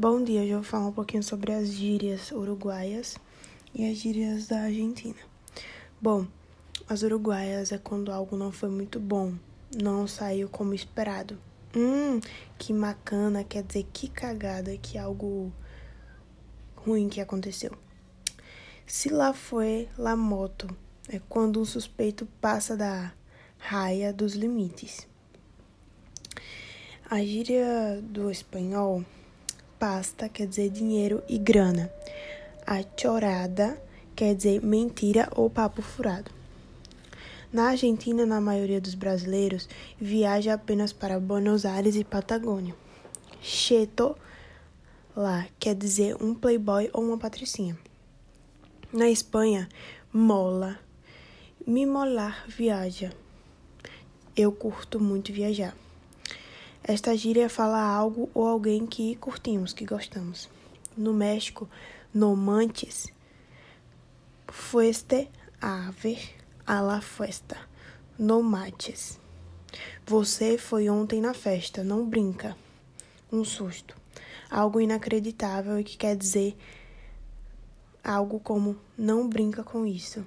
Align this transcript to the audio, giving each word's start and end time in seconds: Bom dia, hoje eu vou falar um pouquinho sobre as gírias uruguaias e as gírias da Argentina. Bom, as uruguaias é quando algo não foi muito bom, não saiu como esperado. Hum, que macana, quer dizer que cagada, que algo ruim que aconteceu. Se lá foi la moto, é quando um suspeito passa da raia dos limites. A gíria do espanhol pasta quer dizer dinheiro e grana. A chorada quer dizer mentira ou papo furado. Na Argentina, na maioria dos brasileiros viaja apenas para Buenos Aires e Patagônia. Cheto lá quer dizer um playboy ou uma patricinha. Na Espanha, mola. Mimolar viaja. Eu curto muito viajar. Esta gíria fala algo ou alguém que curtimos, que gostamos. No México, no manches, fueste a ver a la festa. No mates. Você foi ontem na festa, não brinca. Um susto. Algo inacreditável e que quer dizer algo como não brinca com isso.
Bom 0.00 0.24
dia, 0.24 0.40
hoje 0.40 0.48
eu 0.48 0.62
vou 0.62 0.64
falar 0.64 0.86
um 0.86 0.92
pouquinho 0.92 1.22
sobre 1.22 1.52
as 1.52 1.68
gírias 1.68 2.32
uruguaias 2.32 3.18
e 3.74 3.86
as 3.86 3.98
gírias 3.98 4.46
da 4.46 4.62
Argentina. 4.62 5.18
Bom, 6.00 6.26
as 6.88 7.02
uruguaias 7.02 7.70
é 7.70 7.76
quando 7.76 8.10
algo 8.10 8.34
não 8.34 8.50
foi 8.50 8.70
muito 8.70 8.98
bom, 8.98 9.34
não 9.70 10.06
saiu 10.06 10.48
como 10.48 10.72
esperado. 10.72 11.38
Hum, 11.76 12.18
que 12.56 12.72
macana, 12.72 13.44
quer 13.44 13.62
dizer 13.62 13.86
que 13.92 14.08
cagada, 14.08 14.74
que 14.78 14.96
algo 14.96 15.52
ruim 16.76 17.10
que 17.10 17.20
aconteceu. 17.20 17.76
Se 18.86 19.10
lá 19.10 19.34
foi 19.34 19.86
la 19.98 20.16
moto, 20.16 20.74
é 21.10 21.20
quando 21.28 21.60
um 21.60 21.64
suspeito 21.66 22.26
passa 22.40 22.74
da 22.74 23.12
raia 23.58 24.14
dos 24.14 24.32
limites. 24.32 25.06
A 27.04 27.22
gíria 27.22 28.00
do 28.02 28.30
espanhol 28.30 29.04
pasta 29.80 30.28
quer 30.28 30.46
dizer 30.46 30.68
dinheiro 30.68 31.22
e 31.26 31.38
grana. 31.38 31.90
A 32.66 32.84
chorada 32.94 33.82
quer 34.14 34.34
dizer 34.34 34.62
mentira 34.62 35.26
ou 35.34 35.48
papo 35.48 35.80
furado. 35.80 36.30
Na 37.50 37.70
Argentina, 37.70 38.26
na 38.26 38.42
maioria 38.42 38.78
dos 38.78 38.94
brasileiros 38.94 39.66
viaja 39.98 40.52
apenas 40.52 40.92
para 40.92 41.18
Buenos 41.18 41.64
Aires 41.64 41.96
e 41.96 42.04
Patagônia. 42.04 42.74
Cheto 43.40 44.14
lá 45.16 45.46
quer 45.58 45.74
dizer 45.74 46.14
um 46.22 46.34
playboy 46.34 46.90
ou 46.92 47.02
uma 47.02 47.16
patricinha. 47.16 47.76
Na 48.92 49.08
Espanha, 49.08 49.66
mola. 50.12 50.78
Mimolar 51.66 52.44
viaja. 52.46 53.12
Eu 54.36 54.52
curto 54.52 55.00
muito 55.00 55.32
viajar. 55.32 55.74
Esta 56.82 57.16
gíria 57.16 57.48
fala 57.48 57.80
algo 57.80 58.30
ou 58.32 58.46
alguém 58.46 58.86
que 58.86 59.14
curtimos, 59.16 59.72
que 59.72 59.84
gostamos. 59.84 60.48
No 60.96 61.12
México, 61.12 61.68
no 62.12 62.34
manches, 62.34 63.06
fueste 64.48 65.28
a 65.60 65.90
ver 65.90 66.36
a 66.66 66.80
la 66.80 67.00
festa. 67.00 67.56
No 68.18 68.42
mates. 68.42 69.18
Você 70.06 70.58
foi 70.58 70.90
ontem 70.90 71.20
na 71.20 71.34
festa, 71.34 71.84
não 71.84 72.06
brinca. 72.06 72.56
Um 73.30 73.44
susto. 73.44 73.94
Algo 74.50 74.80
inacreditável 74.80 75.78
e 75.78 75.84
que 75.84 75.96
quer 75.96 76.16
dizer 76.16 76.56
algo 78.02 78.40
como 78.40 78.76
não 78.98 79.28
brinca 79.28 79.62
com 79.62 79.86
isso. 79.86 80.26